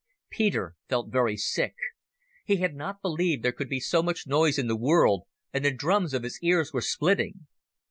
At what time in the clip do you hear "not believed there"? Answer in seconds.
2.73-3.51